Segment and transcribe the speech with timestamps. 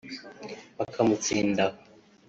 [0.77, 1.75] bakamutsinda aho